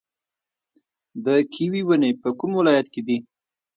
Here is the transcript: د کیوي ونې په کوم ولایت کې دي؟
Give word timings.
د 1.25 1.27
کیوي 1.53 1.81
ونې 1.85 2.11
په 2.21 2.29
کوم 2.39 2.51
ولایت 2.59 2.87
کې 2.93 3.01
دي؟ 3.07 3.17